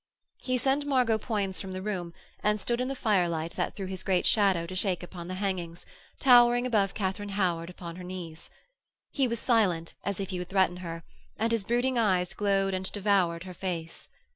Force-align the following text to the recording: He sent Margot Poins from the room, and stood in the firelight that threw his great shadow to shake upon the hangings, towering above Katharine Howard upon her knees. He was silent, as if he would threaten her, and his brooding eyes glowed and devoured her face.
He 0.41 0.57
sent 0.57 0.87
Margot 0.87 1.19
Poins 1.19 1.61
from 1.61 1.73
the 1.73 1.81
room, 1.83 2.11
and 2.41 2.59
stood 2.59 2.81
in 2.81 2.87
the 2.87 2.95
firelight 2.95 3.51
that 3.51 3.75
threw 3.75 3.85
his 3.85 4.01
great 4.01 4.25
shadow 4.25 4.65
to 4.65 4.73
shake 4.73 5.03
upon 5.03 5.27
the 5.27 5.35
hangings, 5.35 5.85
towering 6.19 6.65
above 6.65 6.95
Katharine 6.95 7.29
Howard 7.37 7.69
upon 7.69 7.97
her 7.97 8.03
knees. 8.03 8.49
He 9.11 9.27
was 9.27 9.39
silent, 9.39 9.93
as 10.03 10.19
if 10.19 10.31
he 10.31 10.39
would 10.39 10.49
threaten 10.49 10.77
her, 10.77 11.03
and 11.37 11.51
his 11.51 11.63
brooding 11.63 11.99
eyes 11.99 12.33
glowed 12.33 12.73
and 12.73 12.91
devoured 12.91 13.43
her 13.43 13.53
face. 13.53 14.09